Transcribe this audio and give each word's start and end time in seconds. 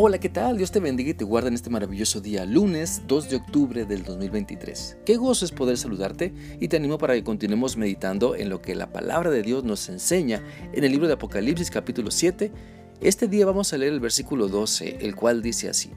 Hola, 0.00 0.20
¿qué 0.20 0.28
tal? 0.28 0.56
Dios 0.56 0.70
te 0.70 0.78
bendiga 0.78 1.10
y 1.10 1.14
te 1.14 1.24
guarda 1.24 1.48
en 1.48 1.54
este 1.54 1.70
maravilloso 1.70 2.20
día, 2.20 2.44
lunes 2.44 3.02
2 3.08 3.30
de 3.30 3.34
octubre 3.34 3.84
del 3.84 4.04
2023. 4.04 4.98
Qué 5.04 5.16
gozo 5.16 5.44
es 5.44 5.50
poder 5.50 5.76
saludarte 5.76 6.32
y 6.60 6.68
te 6.68 6.76
animo 6.76 6.98
para 6.98 7.14
que 7.14 7.24
continuemos 7.24 7.76
meditando 7.76 8.36
en 8.36 8.48
lo 8.48 8.62
que 8.62 8.76
la 8.76 8.92
palabra 8.92 9.28
de 9.30 9.42
Dios 9.42 9.64
nos 9.64 9.88
enseña 9.88 10.40
en 10.72 10.84
el 10.84 10.92
libro 10.92 11.08
de 11.08 11.14
Apocalipsis 11.14 11.72
capítulo 11.72 12.12
7. 12.12 12.52
Este 13.00 13.26
día 13.26 13.44
vamos 13.44 13.72
a 13.72 13.76
leer 13.76 13.92
el 13.92 13.98
versículo 13.98 14.46
12, 14.46 14.98
el 15.00 15.16
cual 15.16 15.42
dice 15.42 15.68
así, 15.68 15.90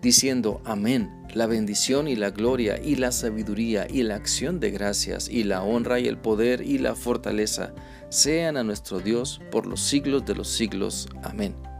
diciendo, 0.00 0.62
amén, 0.64 1.10
la 1.34 1.44
bendición 1.44 2.08
y 2.08 2.16
la 2.16 2.30
gloria 2.30 2.80
y 2.82 2.96
la 2.96 3.12
sabiduría 3.12 3.86
y 3.90 4.04
la 4.04 4.14
acción 4.14 4.58
de 4.58 4.70
gracias 4.70 5.28
y 5.28 5.44
la 5.44 5.62
honra 5.62 6.00
y 6.00 6.08
el 6.08 6.16
poder 6.16 6.62
y 6.62 6.78
la 6.78 6.94
fortaleza 6.94 7.74
sean 8.08 8.56
a 8.56 8.64
nuestro 8.64 9.00
Dios 9.00 9.42
por 9.50 9.66
los 9.66 9.82
siglos 9.82 10.24
de 10.24 10.34
los 10.34 10.48
siglos. 10.48 11.10
Amén. 11.22 11.71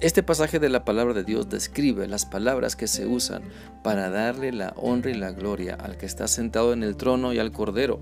Este 0.00 0.22
pasaje 0.22 0.58
de 0.58 0.70
la 0.70 0.86
palabra 0.86 1.12
de 1.12 1.24
Dios 1.24 1.50
describe 1.50 2.08
las 2.08 2.24
palabras 2.24 2.74
que 2.74 2.86
se 2.86 3.06
usan 3.06 3.42
para 3.82 4.08
darle 4.08 4.50
la 4.50 4.72
honra 4.76 5.10
y 5.10 5.14
la 5.14 5.32
gloria 5.32 5.74
al 5.74 5.98
que 5.98 6.06
está 6.06 6.26
sentado 6.26 6.72
en 6.72 6.82
el 6.82 6.96
trono 6.96 7.34
y 7.34 7.38
al 7.38 7.52
Cordero. 7.52 8.00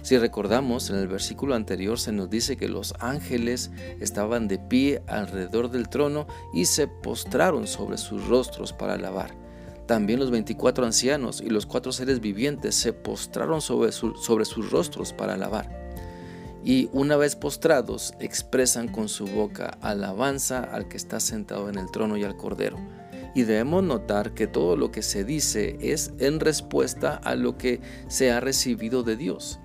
Si 0.00 0.16
recordamos, 0.16 0.90
en 0.90 0.96
el 0.96 1.08
versículo 1.08 1.56
anterior 1.56 1.98
se 1.98 2.12
nos 2.12 2.30
dice 2.30 2.56
que 2.56 2.68
los 2.68 2.94
ángeles 3.00 3.72
estaban 3.98 4.46
de 4.46 4.60
pie 4.60 5.02
alrededor 5.08 5.72
del 5.72 5.88
trono 5.88 6.28
y 6.54 6.66
se 6.66 6.86
postraron 6.86 7.66
sobre 7.66 7.98
sus 7.98 8.28
rostros 8.28 8.72
para 8.72 8.94
alabar. 8.94 9.34
También 9.88 10.20
los 10.20 10.30
24 10.30 10.86
ancianos 10.86 11.40
y 11.40 11.50
los 11.50 11.66
cuatro 11.66 11.90
seres 11.90 12.20
vivientes 12.20 12.76
se 12.76 12.92
postraron 12.92 13.60
sobre, 13.60 13.90
sus 13.90 14.70
rostros 14.70 15.12
para 15.12 15.34
alabar 15.34 15.89
y 16.64 16.88
una 16.92 17.16
vez 17.16 17.36
postrados 17.36 18.14
expresan 18.20 18.88
con 18.88 19.08
su 19.08 19.26
boca 19.26 19.78
alabanza 19.80 20.62
al 20.62 20.88
que 20.88 20.96
está 20.96 21.20
sentado 21.20 21.68
en 21.68 21.78
el 21.78 21.90
trono 21.90 22.16
y 22.16 22.24
al 22.24 22.36
cordero. 22.36 22.78
Y 23.34 23.42
debemos 23.42 23.84
notar 23.84 24.34
que 24.34 24.46
todo 24.46 24.76
lo 24.76 24.90
que 24.90 25.02
se 25.02 25.24
dice 25.24 25.78
es 25.80 26.12
en 26.18 26.40
respuesta 26.40 27.14
a 27.14 27.34
lo 27.36 27.56
que 27.56 27.80
se 28.08 28.32
ha 28.32 28.40
recibido 28.40 29.02
de 29.02 29.16
Dios. 29.16 29.60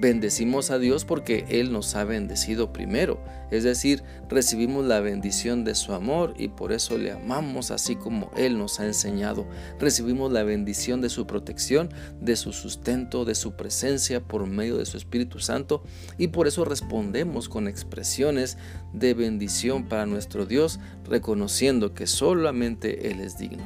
Bendecimos 0.00 0.70
a 0.70 0.78
Dios 0.78 1.04
porque 1.04 1.44
Él 1.48 1.72
nos 1.72 1.96
ha 1.96 2.04
bendecido 2.04 2.72
primero, 2.72 3.20
es 3.50 3.64
decir, 3.64 4.04
recibimos 4.28 4.84
la 4.86 5.00
bendición 5.00 5.64
de 5.64 5.74
su 5.74 5.92
amor 5.92 6.34
y 6.38 6.46
por 6.46 6.70
eso 6.70 6.96
le 6.96 7.10
amamos 7.10 7.72
así 7.72 7.96
como 7.96 8.30
Él 8.36 8.58
nos 8.58 8.78
ha 8.78 8.86
enseñado. 8.86 9.48
Recibimos 9.80 10.30
la 10.30 10.44
bendición 10.44 11.00
de 11.00 11.08
su 11.08 11.26
protección, 11.26 11.88
de 12.20 12.36
su 12.36 12.52
sustento, 12.52 13.24
de 13.24 13.34
su 13.34 13.56
presencia 13.56 14.20
por 14.20 14.46
medio 14.46 14.76
de 14.76 14.86
su 14.86 14.96
Espíritu 14.96 15.40
Santo 15.40 15.82
y 16.16 16.28
por 16.28 16.46
eso 16.46 16.64
respondemos 16.64 17.48
con 17.48 17.66
expresiones 17.66 18.56
de 18.92 19.14
bendición 19.14 19.88
para 19.88 20.06
nuestro 20.06 20.46
Dios, 20.46 20.78
reconociendo 21.06 21.92
que 21.92 22.06
solamente 22.06 23.10
Él 23.10 23.18
es 23.18 23.36
digno. 23.36 23.64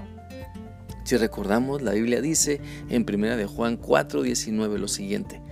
Si 1.05 1.19
recordamos, 1.19 1.83
la 1.83 1.93
Biblia 1.93 2.23
dice 2.23 2.63
en 2.89 3.05
1 3.07 3.37
de 3.37 3.45
Juan 3.45 3.79
4:19 3.79 4.79
lo 4.79 4.89
siguiente: 4.89 5.43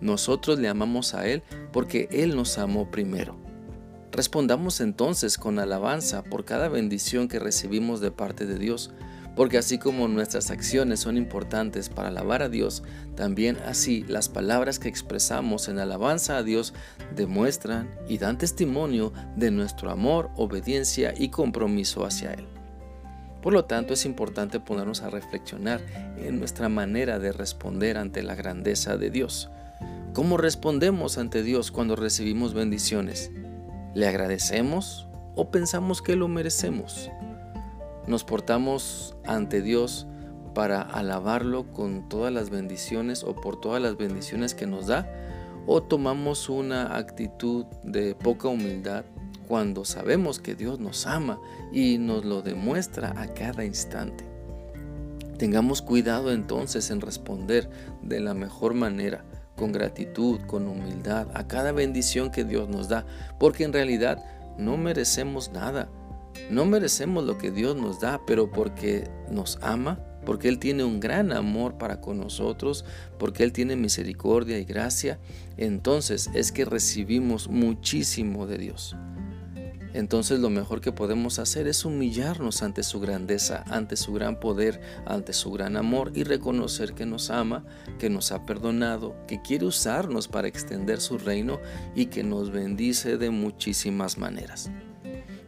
nosotros 0.00 0.58
le 0.58 0.68
amamos 0.68 1.14
a 1.14 1.26
Él 1.26 1.42
porque 1.72 2.08
Él 2.10 2.36
nos 2.36 2.58
amó 2.58 2.90
primero. 2.90 3.36
Respondamos 4.12 4.80
entonces 4.80 5.38
con 5.38 5.58
alabanza 5.58 6.24
por 6.24 6.44
cada 6.44 6.68
bendición 6.68 7.28
que 7.28 7.38
recibimos 7.38 8.00
de 8.00 8.10
parte 8.10 8.44
de 8.44 8.58
Dios, 8.58 8.90
porque 9.36 9.56
así 9.56 9.78
como 9.78 10.08
nuestras 10.08 10.50
acciones 10.50 11.00
son 11.00 11.16
importantes 11.16 11.88
para 11.88 12.08
alabar 12.08 12.42
a 12.42 12.48
Dios, 12.48 12.82
también 13.14 13.56
así 13.66 14.04
las 14.08 14.28
palabras 14.28 14.80
que 14.80 14.88
expresamos 14.88 15.68
en 15.68 15.78
alabanza 15.78 16.36
a 16.36 16.42
Dios 16.42 16.74
demuestran 17.14 17.88
y 18.08 18.18
dan 18.18 18.36
testimonio 18.36 19.12
de 19.36 19.52
nuestro 19.52 19.90
amor, 19.90 20.30
obediencia 20.36 21.14
y 21.16 21.28
compromiso 21.28 22.04
hacia 22.04 22.32
Él. 22.32 22.46
Por 23.42 23.52
lo 23.52 23.64
tanto, 23.64 23.94
es 23.94 24.04
importante 24.04 24.60
ponernos 24.60 25.02
a 25.02 25.10
reflexionar 25.10 25.80
en 26.18 26.38
nuestra 26.38 26.68
manera 26.68 27.18
de 27.18 27.32
responder 27.32 27.96
ante 27.96 28.22
la 28.22 28.34
grandeza 28.34 28.96
de 28.96 29.10
Dios. 29.10 29.50
¿Cómo 30.12 30.36
respondemos 30.36 31.18
ante 31.18 31.44
Dios 31.44 31.70
cuando 31.70 31.94
recibimos 31.94 32.52
bendiciones? 32.52 33.30
¿Le 33.94 34.08
agradecemos 34.08 35.06
o 35.36 35.52
pensamos 35.52 36.02
que 36.02 36.16
lo 36.16 36.26
merecemos? 36.26 37.12
¿Nos 38.08 38.24
portamos 38.24 39.14
ante 39.24 39.62
Dios 39.62 40.08
para 40.52 40.82
alabarlo 40.82 41.70
con 41.72 42.08
todas 42.08 42.32
las 42.32 42.50
bendiciones 42.50 43.22
o 43.22 43.36
por 43.36 43.60
todas 43.60 43.80
las 43.80 43.96
bendiciones 43.96 44.52
que 44.52 44.66
nos 44.66 44.88
da? 44.88 45.08
¿O 45.68 45.80
tomamos 45.80 46.48
una 46.48 46.96
actitud 46.96 47.66
de 47.84 48.16
poca 48.16 48.48
humildad 48.48 49.04
cuando 49.46 49.84
sabemos 49.84 50.40
que 50.40 50.56
Dios 50.56 50.80
nos 50.80 51.06
ama 51.06 51.38
y 51.72 51.98
nos 51.98 52.24
lo 52.24 52.42
demuestra 52.42 53.14
a 53.16 53.28
cada 53.28 53.64
instante? 53.64 54.24
Tengamos 55.38 55.82
cuidado 55.82 56.32
entonces 56.32 56.90
en 56.90 57.00
responder 57.00 57.70
de 58.02 58.18
la 58.18 58.34
mejor 58.34 58.74
manera 58.74 59.24
con 59.60 59.72
gratitud, 59.72 60.40
con 60.46 60.66
humildad 60.66 61.28
a 61.34 61.46
cada 61.46 61.72
bendición 61.72 62.30
que 62.30 62.44
Dios 62.44 62.70
nos 62.70 62.88
da, 62.88 63.04
porque 63.38 63.64
en 63.64 63.74
realidad 63.74 64.24
no 64.56 64.78
merecemos 64.78 65.52
nada. 65.52 65.90
No 66.48 66.64
merecemos 66.64 67.24
lo 67.24 67.36
que 67.36 67.50
Dios 67.50 67.76
nos 67.76 68.00
da, 68.00 68.22
pero 68.26 68.50
porque 68.50 69.04
nos 69.30 69.58
ama, 69.60 70.00
porque 70.24 70.48
Él 70.48 70.58
tiene 70.58 70.82
un 70.82 70.98
gran 70.98 71.30
amor 71.30 71.76
para 71.76 72.00
con 72.00 72.18
nosotros, 72.18 72.86
porque 73.18 73.42
Él 73.42 73.52
tiene 73.52 73.76
misericordia 73.76 74.58
y 74.58 74.64
gracia, 74.64 75.18
entonces 75.58 76.30
es 76.32 76.52
que 76.52 76.64
recibimos 76.64 77.48
muchísimo 77.48 78.46
de 78.46 78.56
Dios 78.56 78.96
entonces 79.92 80.38
lo 80.38 80.50
mejor 80.50 80.80
que 80.80 80.92
podemos 80.92 81.38
hacer 81.38 81.66
es 81.66 81.84
humillarnos 81.84 82.62
ante 82.62 82.82
su 82.82 83.00
grandeza, 83.00 83.64
ante 83.68 83.96
su 83.96 84.12
gran 84.12 84.38
poder, 84.38 84.80
ante 85.04 85.32
su 85.32 85.50
gran 85.50 85.76
amor 85.76 86.12
y 86.14 86.22
reconocer 86.22 86.94
que 86.94 87.06
nos 87.06 87.30
ama, 87.30 87.64
que 87.98 88.08
nos 88.08 88.30
ha 88.30 88.46
perdonado, 88.46 89.16
que 89.26 89.42
quiere 89.42 89.66
usarnos 89.66 90.28
para 90.28 90.48
extender 90.48 91.00
su 91.00 91.18
reino 91.18 91.58
y 91.94 92.06
que 92.06 92.22
nos 92.22 92.50
bendice 92.50 93.16
de 93.16 93.30
muchísimas 93.30 94.16
maneras. 94.16 94.70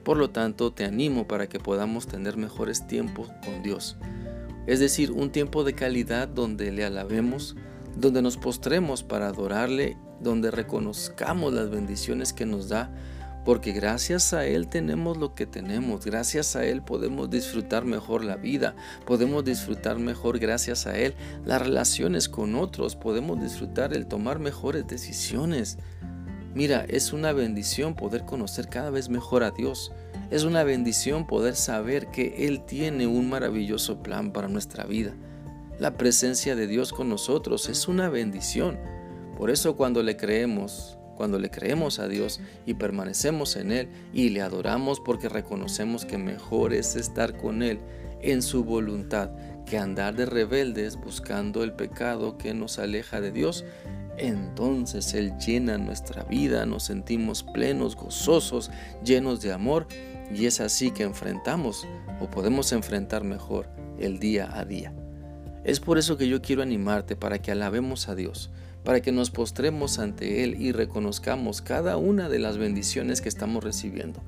Por 0.02 0.16
lo 0.16 0.30
tanto, 0.30 0.72
te 0.72 0.84
animo 0.84 1.28
para 1.28 1.48
que 1.48 1.60
podamos 1.60 2.08
tener 2.08 2.36
mejores 2.36 2.86
tiempos 2.88 3.28
con 3.44 3.62
Dios. 3.62 3.96
Es 4.66 4.80
decir, 4.80 5.12
un 5.12 5.30
tiempo 5.30 5.62
de 5.62 5.74
calidad 5.74 6.26
donde 6.26 6.72
le 6.72 6.84
alabemos, 6.84 7.56
donde 7.96 8.22
nos 8.22 8.36
postremos 8.36 9.04
para 9.04 9.28
adorarle, 9.28 9.96
donde 10.20 10.50
reconozcamos 10.50 11.52
las 11.52 11.70
bendiciones 11.70 12.32
que 12.32 12.46
nos 12.46 12.68
da, 12.68 12.92
porque 13.44 13.72
gracias 13.72 14.32
a 14.32 14.46
Él 14.46 14.68
tenemos 14.68 15.16
lo 15.16 15.34
que 15.34 15.46
tenemos, 15.46 16.04
gracias 16.04 16.54
a 16.56 16.64
Él 16.64 16.82
podemos 16.82 17.28
disfrutar 17.28 17.84
mejor 17.84 18.24
la 18.24 18.36
vida, 18.36 18.76
podemos 19.04 19.44
disfrutar 19.44 19.98
mejor 19.98 20.38
gracias 20.38 20.86
a 20.86 20.96
Él 20.96 21.14
las 21.44 21.60
relaciones 21.60 22.28
con 22.28 22.54
otros, 22.54 22.96
podemos 22.96 23.40
disfrutar 23.40 23.94
el 23.94 24.06
tomar 24.06 24.38
mejores 24.38 24.86
decisiones. 24.86 25.78
Mira, 26.54 26.84
es 26.86 27.12
una 27.12 27.32
bendición 27.32 27.94
poder 27.94 28.24
conocer 28.24 28.68
cada 28.68 28.90
vez 28.90 29.08
mejor 29.08 29.42
a 29.42 29.50
Dios. 29.50 29.90
Es 30.30 30.44
una 30.44 30.64
bendición 30.64 31.26
poder 31.26 31.56
saber 31.56 32.08
que 32.08 32.46
Él 32.46 32.64
tiene 32.66 33.06
un 33.06 33.30
maravilloso 33.30 34.02
plan 34.02 34.32
para 34.32 34.48
nuestra 34.48 34.84
vida. 34.84 35.14
La 35.78 35.96
presencia 35.96 36.54
de 36.54 36.66
Dios 36.66 36.92
con 36.92 37.08
nosotros 37.08 37.68
es 37.70 37.88
una 37.88 38.10
bendición. 38.10 38.78
Por 39.36 39.50
eso 39.50 39.76
cuando 39.76 40.02
le 40.02 40.16
creemos, 40.18 40.98
cuando 41.16 41.38
le 41.38 41.50
creemos 41.50 41.98
a 41.98 42.08
Dios 42.08 42.40
y 42.66 42.74
permanecemos 42.74 43.56
en 43.56 43.72
Él 43.72 43.88
y 44.12 44.30
le 44.30 44.42
adoramos 44.42 45.00
porque 45.00 45.28
reconocemos 45.28 46.04
que 46.04 46.18
mejor 46.18 46.72
es 46.72 46.96
estar 46.96 47.36
con 47.36 47.62
Él 47.62 47.78
en 48.20 48.42
su 48.42 48.64
voluntad 48.64 49.30
que 49.66 49.78
andar 49.78 50.14
de 50.14 50.26
rebeldes 50.26 50.96
buscando 50.96 51.62
el 51.62 51.72
pecado 51.72 52.36
que 52.36 52.54
nos 52.54 52.78
aleja 52.78 53.20
de 53.20 53.32
Dios, 53.32 53.64
entonces 54.18 55.14
Él 55.14 55.32
llena 55.38 55.78
nuestra 55.78 56.24
vida, 56.24 56.66
nos 56.66 56.84
sentimos 56.84 57.42
plenos, 57.42 57.96
gozosos, 57.96 58.70
llenos 59.04 59.40
de 59.40 59.52
amor 59.52 59.86
y 60.34 60.46
es 60.46 60.60
así 60.60 60.90
que 60.90 61.02
enfrentamos 61.02 61.86
o 62.20 62.28
podemos 62.28 62.72
enfrentar 62.72 63.24
mejor 63.24 63.68
el 63.98 64.18
día 64.18 64.50
a 64.52 64.64
día. 64.64 64.92
Es 65.64 65.80
por 65.80 65.96
eso 65.96 66.16
que 66.16 66.28
yo 66.28 66.42
quiero 66.42 66.62
animarte 66.62 67.16
para 67.16 67.40
que 67.40 67.52
alabemos 67.52 68.08
a 68.08 68.14
Dios, 68.14 68.50
para 68.84 69.00
que 69.00 69.12
nos 69.12 69.30
postremos 69.30 69.98
ante 69.98 70.44
Él 70.44 70.60
y 70.60 70.72
reconozcamos 70.72 71.62
cada 71.62 71.96
una 71.96 72.28
de 72.28 72.38
las 72.38 72.58
bendiciones 72.58 73.20
que 73.20 73.28
estamos 73.28 73.62
recibiendo. 73.62 74.22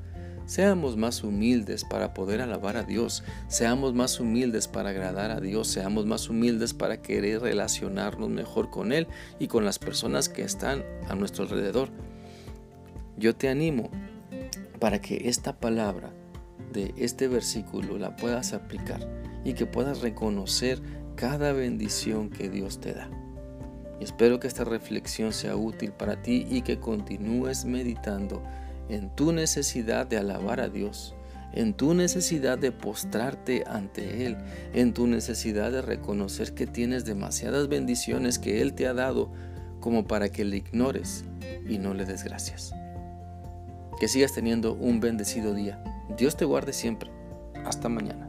Seamos 0.47 0.99
más 0.99 1.25
humildes 1.25 1.85
para 1.85 2.13
poder 2.13 2.43
alabar 2.43 2.77
a 2.77 2.83
Dios, 2.83 3.25
seamos 3.49 3.95
más 3.95 4.21
humildes 4.21 4.69
para 4.69 4.91
agradar 4.91 5.31
a 5.31 5.41
Dios, 5.41 5.69
seamos 5.69 6.05
más 6.05 6.29
humildes 6.29 6.75
para 6.75 7.01
querer 7.01 7.41
relacionarnos 7.41 8.29
mejor 8.29 8.71
con 8.71 8.93
Él 8.93 9.07
y 9.39 9.49
con 9.49 9.65
las 9.65 9.79
personas 9.79 10.29
que 10.29 10.43
están 10.43 10.85
a 11.09 11.15
nuestro 11.15 11.45
alrededor. 11.45 11.89
Yo 13.17 13.35
te 13.35 13.49
animo 13.49 13.91
para 14.81 15.01
que 15.01 15.29
esta 15.31 15.59
palabra 15.59 16.13
de 16.75 16.93
este 16.99 17.27
versículo 17.27 17.97
la 17.97 18.15
puedas 18.17 18.53
aplicar 18.53 19.01
y 19.45 19.55
que 19.55 19.65
puedas 19.65 20.03
reconocer 20.03 20.83
cada 21.17 21.53
bendición 21.53 22.29
que 22.29 22.51
Dios 22.51 22.81
te 22.81 22.93
da. 22.93 23.09
Espero 24.05 24.39
que 24.39 24.49
esta 24.49 24.65
reflexión 24.65 25.33
sea 25.33 25.57
útil 25.57 25.91
para 25.91 26.21
ti 26.21 26.47
y 26.51 26.61
que 26.61 26.79
continúes 26.79 27.65
meditando 27.65 28.43
en 28.91 29.09
tu 29.09 29.33
necesidad 29.33 30.07
de 30.07 30.19
alabar 30.19 30.61
a 30.61 30.69
Dios, 30.69 31.15
en 31.55 31.73
tu 31.73 31.95
necesidad 31.95 32.59
de 32.59 32.71
postrarte 32.71 33.65
ante 33.67 34.27
Él, 34.27 34.37
en 34.75 34.93
tu 34.93 35.07
necesidad 35.07 35.73
de 35.73 35.81
reconocer 35.81 36.53
que 36.53 36.67
tienes 36.67 37.07
demasiadas 37.07 37.69
bendiciones 37.69 38.39
que 38.39 38.61
Él 38.61 38.75
te 38.75 38.87
ha 38.87 38.93
dado 38.93 39.33
como 39.81 40.07
para 40.07 40.29
que 40.29 40.45
le 40.45 40.59
ignores 40.59 41.25
y 41.67 41.79
no 41.79 41.95
le 41.95 42.05
des 42.05 42.25
gracias. 42.25 42.75
Que 43.99 44.09
sigas 44.09 44.35
teniendo 44.35 44.75
un 44.75 45.01
bendecido 45.01 45.55
día. 45.55 45.83
Dios 46.19 46.37
te 46.37 46.45
guarde 46.45 46.75
siempre. 46.75 47.11
Hasta 47.65 47.89
mañana. 47.89 48.24